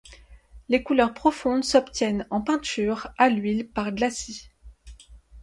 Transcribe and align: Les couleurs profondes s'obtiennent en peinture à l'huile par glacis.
Les 0.67 0.81
couleurs 0.81 1.13
profondes 1.13 1.63
s'obtiennent 1.63 2.25
en 2.31 2.41
peinture 2.41 3.09
à 3.19 3.29
l'huile 3.29 3.69
par 3.69 3.91
glacis. 3.91 4.49